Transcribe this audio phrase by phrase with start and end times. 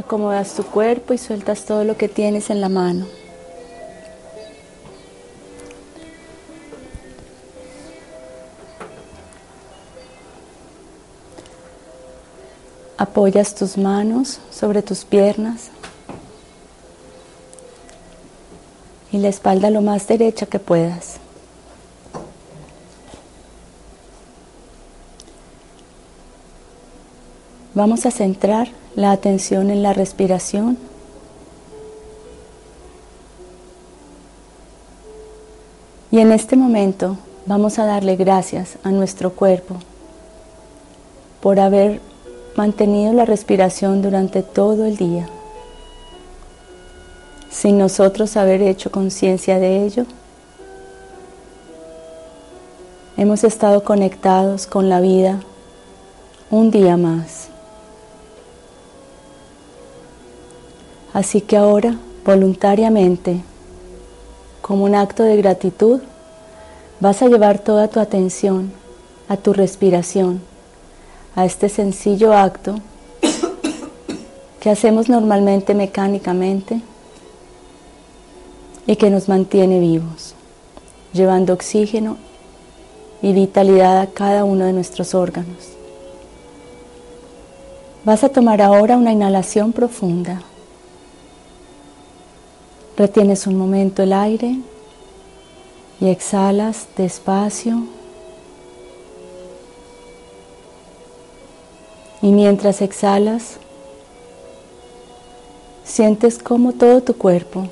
[0.00, 3.06] Acomodas tu cuerpo y sueltas todo lo que tienes en la mano.
[12.96, 15.68] Apoyas tus manos sobre tus piernas
[19.12, 21.18] y la espalda lo más derecha que puedas.
[27.80, 30.76] Vamos a centrar la atención en la respiración.
[36.10, 39.76] Y en este momento vamos a darle gracias a nuestro cuerpo
[41.40, 42.02] por haber
[42.54, 45.26] mantenido la respiración durante todo el día.
[47.50, 50.04] Sin nosotros haber hecho conciencia de ello,
[53.16, 55.40] hemos estado conectados con la vida
[56.50, 57.49] un día más.
[61.12, 63.42] Así que ahora, voluntariamente,
[64.62, 66.00] como un acto de gratitud,
[67.00, 68.72] vas a llevar toda tu atención
[69.28, 70.40] a tu respiración,
[71.34, 72.76] a este sencillo acto
[74.60, 76.80] que hacemos normalmente mecánicamente
[78.86, 80.34] y que nos mantiene vivos,
[81.12, 82.18] llevando oxígeno
[83.22, 85.70] y vitalidad a cada uno de nuestros órganos.
[88.04, 90.42] Vas a tomar ahora una inhalación profunda.
[93.00, 94.58] Retienes un momento el aire
[96.02, 97.84] y exhalas despacio.
[102.20, 103.56] Y mientras exhalas,
[105.82, 107.68] sientes como todo tu cuerpo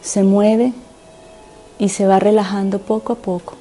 [0.00, 0.72] se mueve
[1.80, 3.54] y se va relajando poco a poco.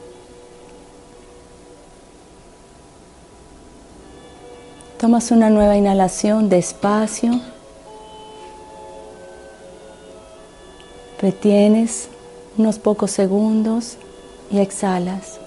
[5.00, 7.42] Tomas una nueva inhalación despacio.
[11.24, 12.10] Retienes
[12.58, 13.96] unos pocos segundos
[14.52, 15.40] y exhalas.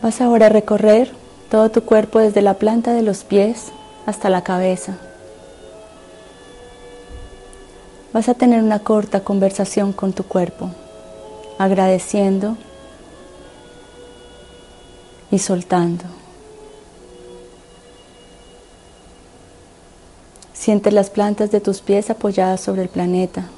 [0.00, 1.12] Vas ahora a recorrer
[1.50, 3.72] todo tu cuerpo desde la planta de los pies
[4.06, 4.96] hasta la cabeza.
[8.14, 10.70] Vas a tener una corta conversación con tu cuerpo,
[11.58, 12.56] agradeciendo
[15.30, 16.23] y soltando.
[20.64, 23.50] Siente las plantas de tus pies apoyadas sobre el planeta.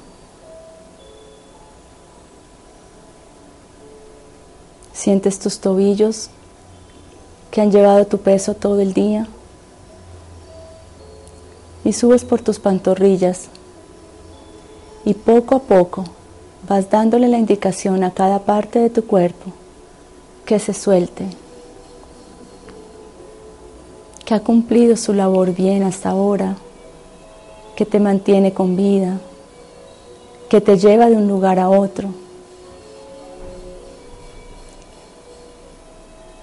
[4.91, 6.29] Sientes tus tobillos
[7.49, 9.25] que han llevado tu peso todo el día.
[11.85, 13.47] Y subes por tus pantorrillas.
[15.05, 16.03] Y poco a poco
[16.67, 19.53] vas dándole la indicación a cada parte de tu cuerpo
[20.43, 21.25] que se suelte,
[24.25, 26.57] que ha cumplido su labor bien hasta ahora
[27.77, 29.19] que te mantiene con vida,
[30.49, 32.09] que te lleva de un lugar a otro.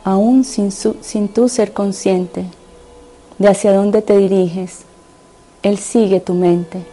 [0.05, 2.45] Aún sin, sin tú ser consciente
[3.37, 4.83] de hacia dónde te diriges,
[5.65, 6.85] Él sigue tu mente.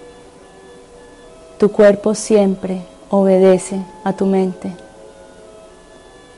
[1.59, 2.81] Tu cuerpo siempre
[3.11, 4.73] obedece a tu mente.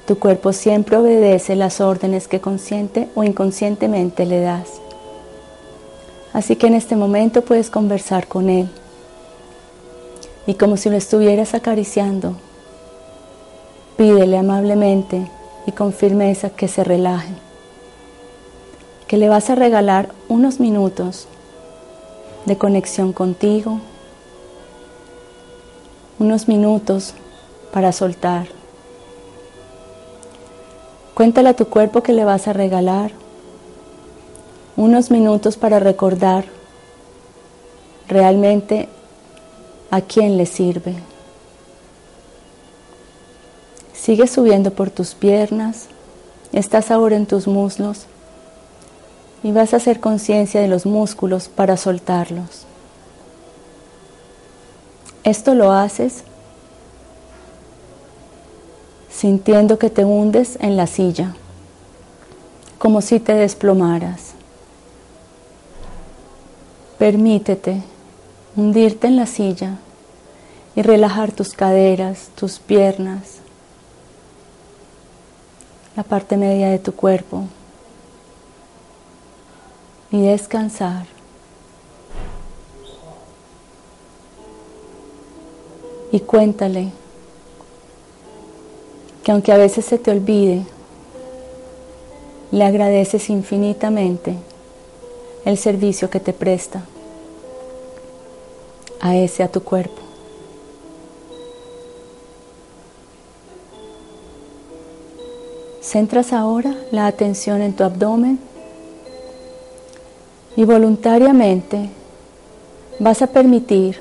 [0.08, 4.68] Tu cuerpo siempre obedece las órdenes que consciente o inconscientemente le das.
[6.34, 8.68] Así que en este momento puedes conversar con Él.
[10.48, 12.36] Y como si lo estuvieras acariciando,
[13.97, 15.30] pídele amablemente
[15.68, 17.34] y con firmeza que se relaje.
[19.08, 21.28] Que le vas a regalar unos minutos
[22.46, 23.79] de conexión contigo,
[26.20, 27.14] unos minutos
[27.72, 28.47] para soltar.
[31.14, 33.12] Cuéntale a tu cuerpo que le vas a regalar
[34.75, 36.46] unos minutos para recordar
[38.08, 38.90] realmente
[39.91, 40.96] a quién le sirve.
[43.93, 45.87] Sigue subiendo por tus piernas,
[46.52, 48.05] estás ahora en tus muslos
[49.43, 52.66] y vas a hacer conciencia de los músculos para soltarlos.
[55.23, 56.23] Esto lo haces
[59.09, 61.34] sintiendo que te hundes en la silla,
[62.78, 64.33] como si te desplomaras.
[66.97, 67.81] Permítete
[68.55, 69.79] hundirte en la silla
[70.75, 73.40] y relajar tus caderas, tus piernas,
[75.95, 77.45] la parte media de tu cuerpo
[80.11, 81.05] y descansar.
[86.11, 86.91] Y cuéntale
[89.23, 90.66] que aunque a veces se te olvide,
[92.51, 94.37] le agradeces infinitamente
[95.45, 96.84] el servicio que te presta
[98.99, 100.01] a ese, a tu cuerpo.
[105.81, 108.40] Centras ahora la atención en tu abdomen
[110.55, 111.90] y voluntariamente
[112.99, 113.99] vas a permitir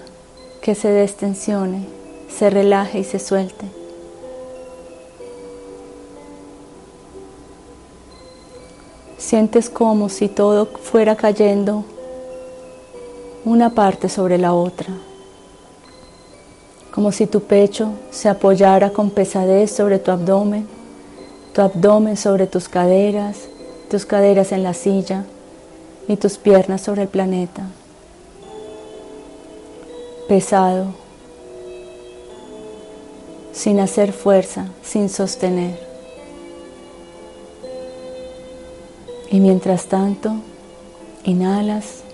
[0.63, 1.87] que se destensione,
[2.31, 3.82] se relaje y se suelte.
[9.33, 11.87] Sientes como si todo fuera cayendo
[13.47, 14.89] una parte sobre la otra,
[16.95, 20.69] como si tu pecho se apoyara con pesadez sobre tu abdomen
[21.55, 23.49] tu abdomen sobre tus caderas,
[23.91, 25.25] tus caderas en la silla
[26.09, 27.63] y tus piernas sobre el planeta.
[30.29, 30.89] Pesado,
[33.55, 35.92] sin hacer fuerza, sin sostener.
[39.33, 40.37] Y mientras tanto,
[41.25, 42.05] inhalas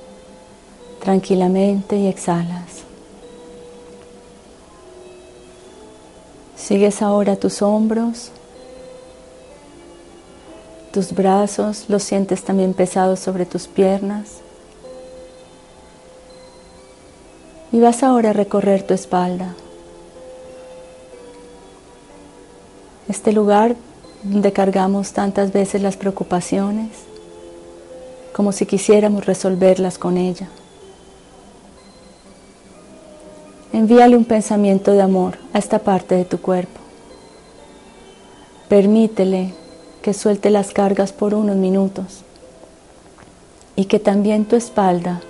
[1.00, 2.84] tranquilamente y exhalas.
[6.56, 8.30] Sigues ahora tus hombros
[10.92, 14.38] tus brazos los sientes también pesados sobre tus piernas.
[17.70, 19.54] Y vas ahora a recorrer tu espalda.
[23.08, 23.76] Este lugar
[24.22, 26.88] donde cargamos tantas veces las preocupaciones,
[28.32, 30.48] como si quisiéramos resolverlas con ella.
[33.72, 36.80] Envíale un pensamiento de amor a esta parte de tu cuerpo.
[38.68, 39.54] Permítele
[40.02, 42.24] que suelte las cargas por unos minutos
[43.76, 45.20] y que también tu espalda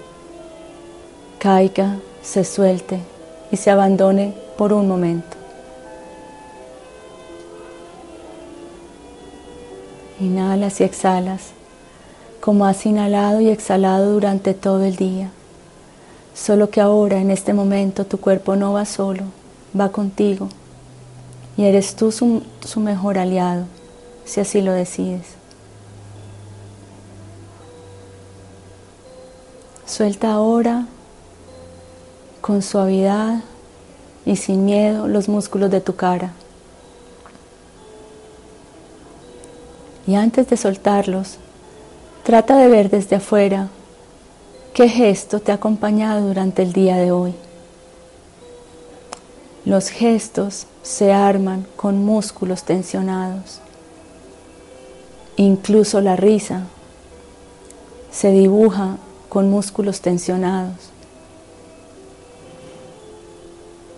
[1.39, 2.99] caiga, se suelte
[3.51, 5.38] y se abandone por un momento.
[10.21, 11.53] Inhalas y exhalas
[12.41, 15.31] como has inhalado y exhalado durante todo el día.
[16.35, 19.25] Solo que ahora, en este momento, tu cuerpo no va solo,
[19.79, 20.49] va contigo.
[21.57, 23.65] Y eres tú su, su mejor aliado
[24.25, 25.27] si así lo decides.
[29.85, 30.87] Suelta ahora
[32.41, 33.43] con suavidad
[34.25, 36.33] y sin miedo los músculos de tu cara.
[40.09, 41.37] Y antes de soltarlos,
[42.23, 43.69] trata de ver desde afuera
[44.73, 47.35] qué gesto te ha acompañado durante el día de hoy.
[49.67, 53.61] Los gestos se arman con músculos tensionados.
[55.37, 56.63] Incluso la risa
[58.11, 58.97] se dibuja
[59.29, 60.89] con músculos tensionados.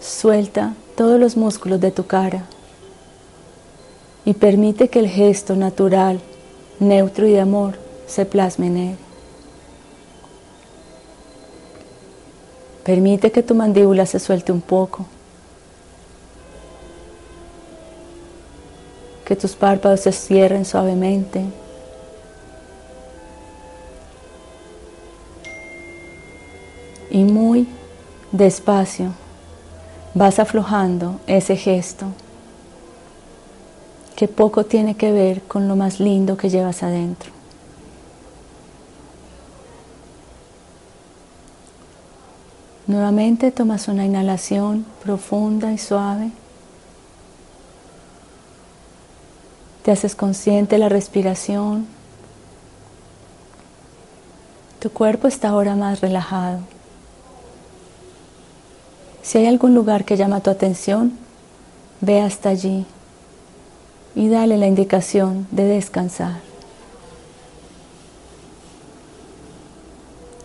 [0.01, 2.47] Suelta todos los músculos de tu cara
[4.31, 6.21] y permite que el gesto natural,
[6.79, 7.75] neutro y de amor
[8.07, 8.97] se plasme en él.
[12.85, 15.07] Permite que tu mandíbula se suelte un poco.
[19.25, 21.45] que tus párpados se cierren suavemente.
[27.11, 27.69] Y muy
[28.33, 29.13] despacio
[30.15, 32.07] vas aflojando ese gesto
[34.21, 37.31] que poco tiene que ver con lo más lindo que llevas adentro.
[42.87, 46.33] Nuevamente tomas una inhalación profunda y suave.
[49.85, 51.87] Te haces consciente de la respiración.
[54.81, 56.59] Tu cuerpo está ahora más relajado.
[59.23, 61.17] Si hay algún lugar que llama tu atención,
[62.03, 62.85] ve hasta allí
[64.14, 66.40] y dale la indicación de descansar.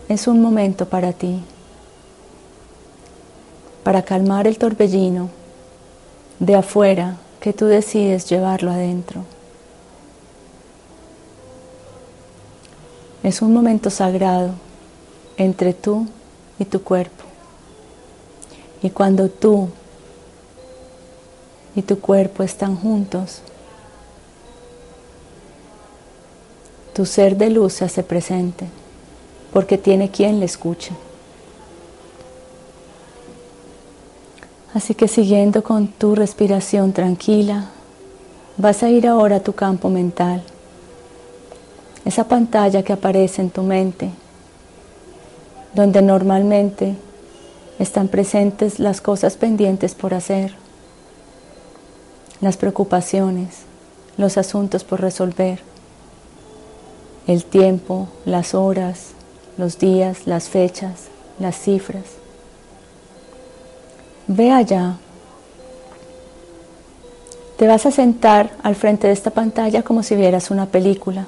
[0.08, 1.42] Es un momento para ti,
[3.82, 5.30] para calmar el torbellino
[6.38, 9.24] de afuera que tú decides llevarlo adentro.
[13.22, 14.52] Es un momento sagrado
[15.36, 16.06] entre tú
[16.58, 17.24] y tu cuerpo.
[18.82, 19.68] Y cuando tú
[21.76, 23.42] y tu cuerpo están juntos.
[26.96, 28.64] Tu ser de luz se hace presente
[29.52, 30.92] porque tiene quien le escuche.
[34.72, 37.66] Así que siguiendo con tu respiración tranquila,
[38.56, 40.42] vas a ir ahora a tu campo mental,
[42.06, 44.08] esa pantalla que aparece en tu mente,
[45.74, 46.94] donde normalmente
[47.78, 50.54] están presentes las cosas pendientes por hacer,
[52.40, 53.64] las preocupaciones,
[54.16, 55.75] los asuntos por resolver,
[57.26, 59.08] el tiempo, las horas,
[59.58, 61.06] los días, las fechas,
[61.38, 62.04] las cifras.
[64.26, 64.96] Ve allá.
[67.56, 71.26] Te vas a sentar al frente de esta pantalla como si vieras una película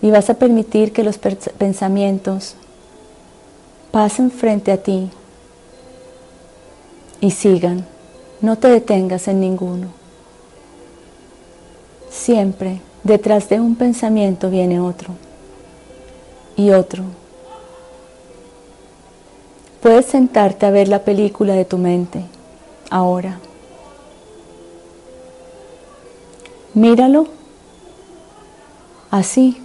[0.00, 2.56] y vas a permitir que los pensamientos
[3.90, 5.10] pasen frente a ti
[7.20, 7.86] y sigan.
[8.40, 9.88] No te detengas en ninguno.
[12.10, 15.10] Siempre detrás de un pensamiento viene otro
[16.56, 17.04] y otro.
[19.80, 22.24] Puedes sentarte a ver la película de tu mente
[22.90, 23.38] ahora.
[26.72, 27.28] Míralo
[29.10, 29.62] así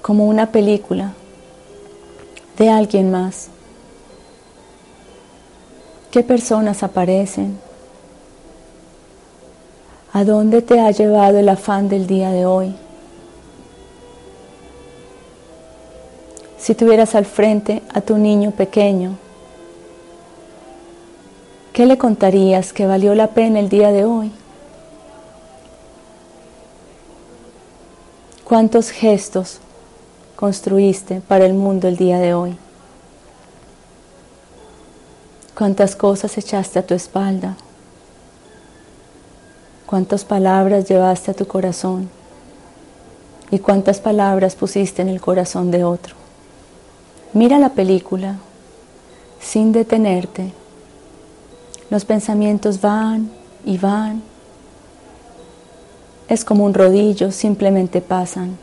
[0.00, 1.12] como una película
[2.56, 3.48] de alguien más.
[6.10, 7.65] ¿Qué personas aparecen?
[10.16, 12.74] ¿A dónde te ha llevado el afán del día de hoy?
[16.56, 19.18] Si tuvieras al frente a tu niño pequeño,
[21.74, 24.32] ¿qué le contarías que valió la pena el día de hoy?
[28.44, 29.58] ¿Cuántos gestos
[30.34, 32.56] construiste para el mundo el día de hoy?
[35.54, 37.56] cuántas cosas echaste a tu espalda,
[39.86, 42.10] cuántas palabras llevaste a tu corazón
[43.50, 46.14] y cuántas palabras pusiste en el corazón de otro.
[47.32, 48.36] Mira la película
[49.40, 50.52] sin detenerte.
[51.88, 53.30] Los pensamientos van
[53.64, 54.22] y van.
[56.28, 58.58] Es como un rodillo, simplemente pasan.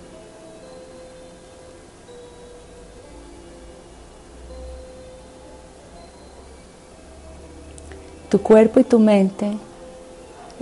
[8.29, 9.55] Tu cuerpo y tu mente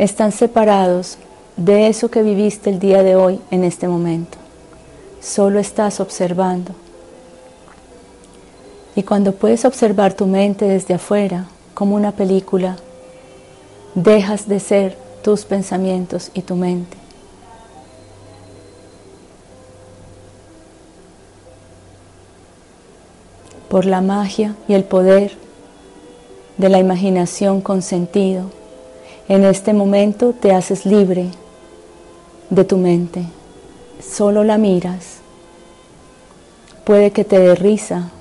[0.01, 1.19] están separados
[1.57, 4.39] de eso que viviste el día de hoy en este momento.
[5.21, 6.71] Solo estás observando.
[8.95, 12.77] Y cuando puedes observar tu mente desde afuera, como una película,
[13.93, 16.97] dejas de ser tus pensamientos y tu mente.
[23.69, 25.37] Por la magia y el poder
[26.57, 28.60] de la imaginación con sentido.
[29.31, 31.29] En este momento te haces libre
[32.49, 33.23] de tu mente.
[34.05, 35.19] Solo la miras.
[36.83, 38.11] Puede que te dé risa.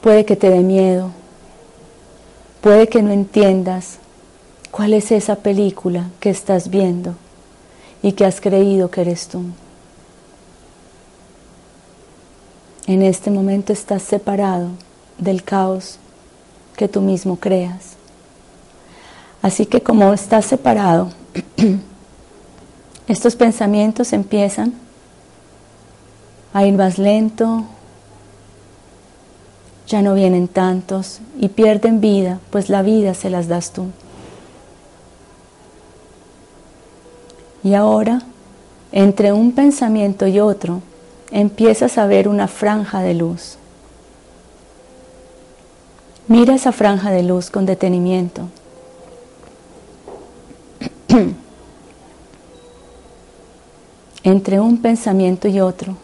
[0.00, 1.10] Puede que te dé miedo.
[2.62, 3.98] Puede que no entiendas
[4.70, 7.14] cuál es esa película que estás viendo
[8.02, 9.42] y que has creído que eres tú.
[12.86, 14.68] En este momento estás separado
[15.18, 15.98] del caos
[16.78, 18.00] que tú mismo creas.
[19.42, 21.10] Así que como estás separado,
[23.08, 24.72] estos pensamientos empiezan
[26.54, 27.64] a ir más lento,
[29.88, 33.88] ya no vienen tantos y pierden vida, pues la vida se las das tú.
[37.64, 38.22] Y ahora,
[38.92, 40.82] entre un pensamiento y otro,
[41.30, 43.56] empiezas a ver una franja de luz.
[46.28, 48.48] Mira esa franja de luz con detenimiento.
[54.24, 55.96] Entre un pensamiento y otro.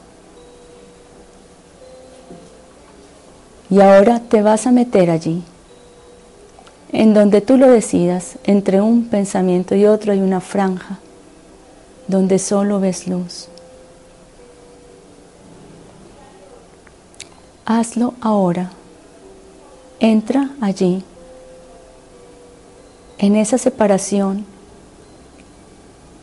[3.71, 5.43] Y ahora te vas a meter allí.
[6.91, 10.99] En donde tú lo decidas, entre un pensamiento y otro hay una franja
[12.07, 13.49] donde solo ves luz.
[17.67, 18.71] Hazlo ahora.
[20.01, 21.03] Entra allí,
[23.19, 24.47] en esa separación,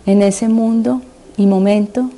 [0.06, 1.02] en ese mundo
[1.38, 2.10] y momento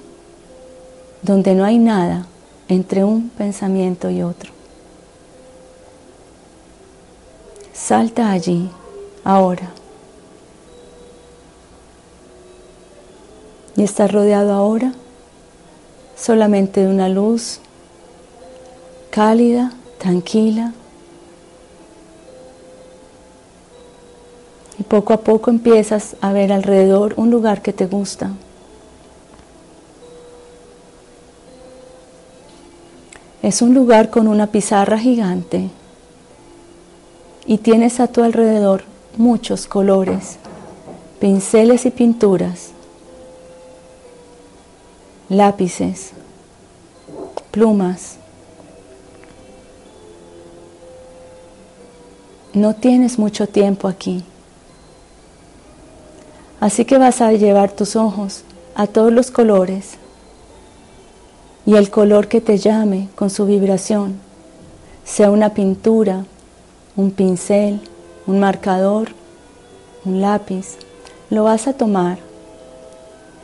[1.22, 2.26] donde no hay nada
[2.68, 4.52] entre un pensamiento y otro.
[7.74, 8.70] Salta allí,
[9.24, 9.72] ahora.
[13.76, 14.94] Y estás rodeado ahora
[16.18, 17.60] solamente de una luz
[19.12, 20.74] cálida, tranquila,
[24.88, 28.32] poco a poco empiezas a ver alrededor un lugar que te gusta.
[33.42, 35.70] Es un lugar con una pizarra gigante
[37.46, 38.84] y tienes a tu alrededor
[39.16, 40.38] muchos colores,
[41.20, 42.72] pinceles y pinturas,
[45.30, 46.12] lápices,
[47.52, 48.18] plumas.
[52.54, 54.24] No tienes mucho tiempo aquí.
[56.68, 58.44] Así que vas a llevar tus ojos
[58.76, 59.92] a todos los colores
[61.66, 64.18] y el color que te llame con su vibración,
[65.06, 66.26] sea una pintura,
[66.98, 67.80] un pincel,
[68.26, 69.12] un marcador,
[70.04, 70.76] un lápiz,
[71.30, 72.18] lo vas a tomar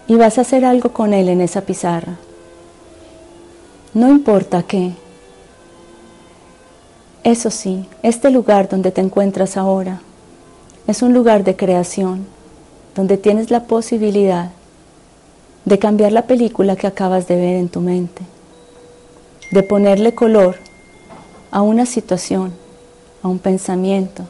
[0.06, 2.18] y vas a hacer algo con él en esa pizarra.
[3.94, 4.92] No importa qué.
[7.24, 10.02] Eso sí, este lugar donde te encuentras ahora
[10.88, 12.33] es un lugar de creación,
[12.96, 14.52] donde tienes la posibilidad
[15.66, 18.22] de cambiar la película que acabas de ver en tu mente,
[19.52, 20.58] de ponerle color
[21.52, 22.54] a una situación,
[23.22, 24.24] a un pensamiento,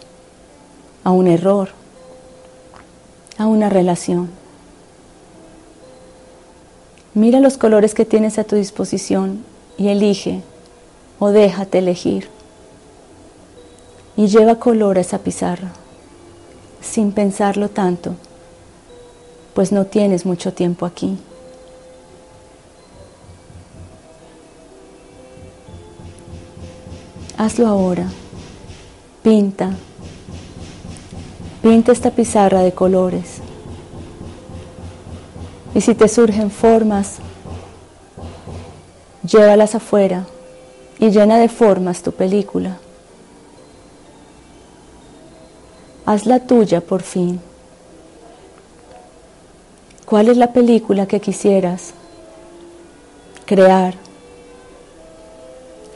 [1.03, 1.70] a un error,
[3.38, 4.29] a una relación.
[7.13, 9.43] Mira los colores que tienes a tu disposición
[9.77, 10.41] y elige
[11.20, 12.29] o déjate elegir.
[14.15, 15.72] Y lleva color a esa pizarra,
[16.82, 18.15] sin pensarlo tanto
[19.53, 21.17] pues no tienes mucho tiempo aquí.
[27.38, 28.07] Hazlo ahora.
[29.22, 29.72] Pinta.
[31.62, 33.41] Pinta esta pizarra de colores.
[35.75, 37.17] Y si te surgen formas,
[39.24, 40.25] llévalas afuera
[41.00, 42.77] y llena de formas tu película.
[46.05, 47.41] Haz la tuya por fin.
[50.13, 51.95] ¿Cuál es la película que quisieras
[53.47, 53.95] crear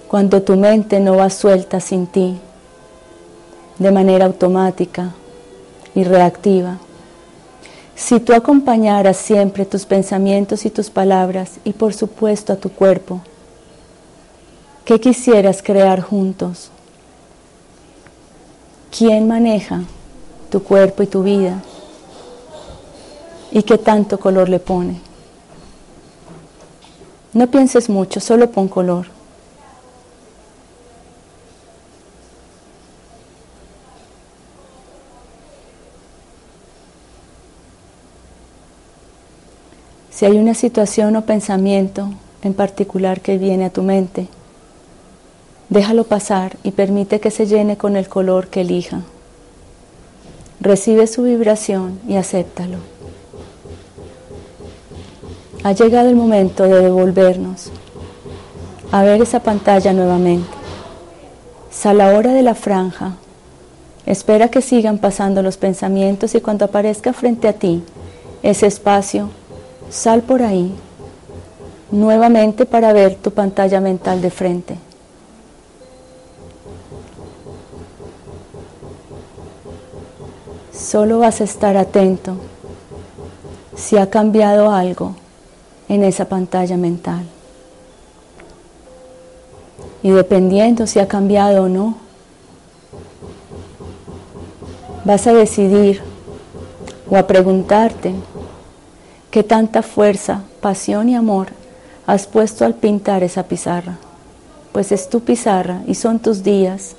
[0.07, 2.35] cuando tu mente no va suelta sin ti,
[3.77, 5.13] de manera automática
[5.93, 6.79] y reactiva?
[7.95, 13.21] Si tú acompañaras siempre tus pensamientos y tus palabras y por supuesto a tu cuerpo,
[14.83, 16.71] ¿qué quisieras crear juntos?
[18.89, 19.83] ¿Quién maneja
[20.49, 21.61] tu cuerpo y tu vida?
[23.51, 25.01] Y qué tanto color le pone.
[27.33, 29.07] No pienses mucho, solo pon color.
[40.09, 42.09] Si hay una situación o pensamiento
[42.41, 44.27] en particular que viene a tu mente,
[45.69, 49.01] déjalo pasar y permite que se llene con el color que elija.
[50.59, 52.79] Recibe su vibración y acéptalo.
[55.63, 57.71] Ha llegado el momento de devolvernos
[58.91, 60.47] a ver esa pantalla nuevamente.
[61.83, 63.13] a la hora de la franja.
[64.05, 67.83] Espera que sigan pasando los pensamientos y cuando aparezca frente a ti
[68.43, 69.29] ese espacio,
[69.89, 70.73] sal por ahí
[71.91, 74.77] nuevamente para ver tu pantalla mental de frente.
[80.73, 82.35] Solo vas a estar atento
[83.75, 85.15] si ha cambiado algo
[85.89, 87.23] en esa pantalla mental.
[90.03, 91.97] Y dependiendo si ha cambiado o no,
[95.05, 96.01] vas a decidir
[97.09, 98.13] o a preguntarte
[99.31, 101.47] qué tanta fuerza, pasión y amor
[102.05, 103.97] has puesto al pintar esa pizarra.
[104.71, 106.95] Pues es tu pizarra y son tus días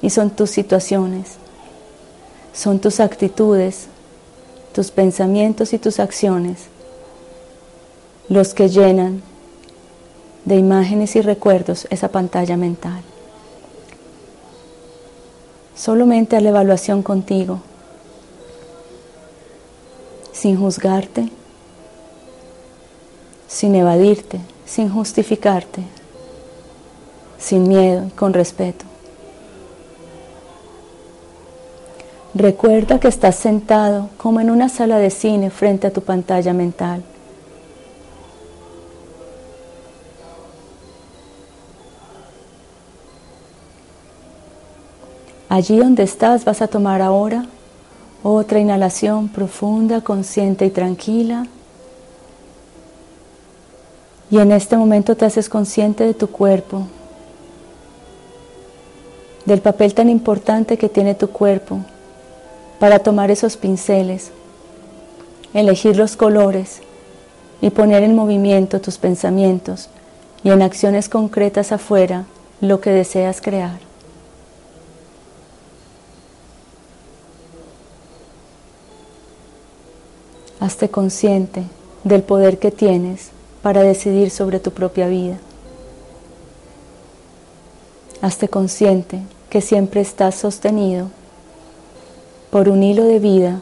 [0.00, 1.36] y son tus situaciones,
[2.52, 3.88] son tus actitudes,
[4.72, 6.73] tus pensamientos y tus acciones
[8.28, 9.22] los que llenan
[10.44, 13.02] de imágenes y recuerdos esa pantalla mental.
[15.74, 17.60] Solamente a la evaluación contigo,
[20.32, 21.28] sin juzgarte,
[23.48, 25.82] sin evadirte, sin justificarte,
[27.38, 28.84] sin miedo y con respeto.
[32.34, 37.04] Recuerda que estás sentado como en una sala de cine frente a tu pantalla mental
[45.48, 47.46] Allí donde estás vas a tomar ahora
[48.22, 51.46] otra inhalación profunda, consciente y tranquila.
[54.30, 56.86] Y en este momento te haces consciente de tu cuerpo,
[59.44, 61.80] del papel tan importante que tiene tu cuerpo
[62.78, 64.30] para tomar esos pinceles,
[65.52, 66.80] elegir los colores
[67.60, 69.90] y poner en movimiento tus pensamientos
[70.42, 72.24] y en acciones concretas afuera
[72.62, 73.78] lo que deseas crear.
[80.60, 81.64] Hazte consciente
[82.04, 83.30] del poder que tienes
[83.62, 85.38] para decidir sobre tu propia vida.
[88.22, 91.08] Hazte consciente que siempre estás sostenido
[92.50, 93.60] por un hilo de vida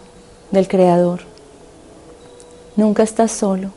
[0.50, 1.20] del Creador.
[2.76, 3.70] Nunca estás solo.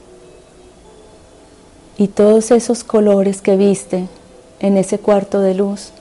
[1.98, 4.08] Y todos esos colores que viste
[4.60, 5.92] en ese cuarto de luz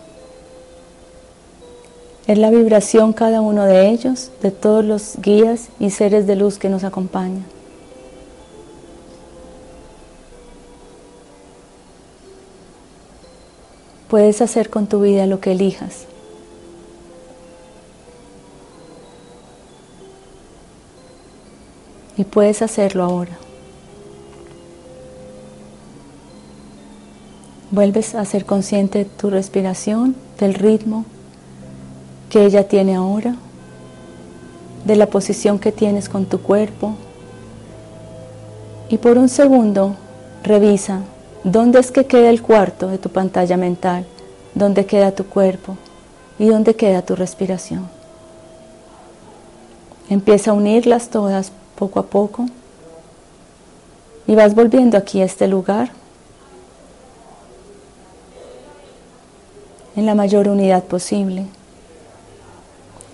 [2.26, 6.58] es la vibración cada uno de ellos, de todos los guías y seres de luz
[6.58, 7.44] que nos acompañan.
[14.08, 16.06] Puedes hacer con tu vida lo que elijas.
[22.16, 23.36] Y puedes hacerlo ahora.
[27.70, 31.04] Vuelves a ser consciente de tu respiración, del ritmo
[32.34, 33.36] que ella tiene ahora,
[34.84, 36.96] de la posición que tienes con tu cuerpo.
[38.88, 39.94] Y por un segundo
[40.42, 41.02] revisa
[41.44, 44.04] dónde es que queda el cuarto de tu pantalla mental,
[44.52, 45.76] dónde queda tu cuerpo
[46.36, 47.88] y dónde queda tu respiración.
[50.10, 52.46] Empieza a unirlas todas poco a poco.
[54.26, 55.92] Y vas volviendo aquí a este lugar.
[59.94, 61.46] En la mayor unidad posible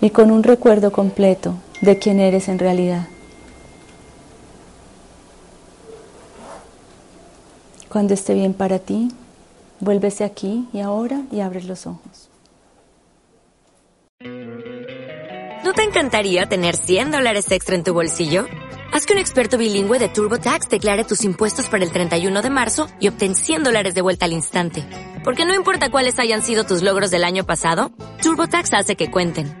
[0.01, 3.07] y con un recuerdo completo de quién eres en realidad.
[7.87, 9.09] Cuando esté bien para ti,
[9.79, 12.29] vuélvese aquí y ahora y abres los ojos.
[15.63, 18.45] ¿No te encantaría tener 100 dólares extra en tu bolsillo?
[18.93, 22.87] Haz que un experto bilingüe de TurboTax declare tus impuestos para el 31 de marzo
[22.99, 24.85] y obtén 100 dólares de vuelta al instante.
[25.23, 29.60] Porque no importa cuáles hayan sido tus logros del año pasado, TurboTax hace que cuenten.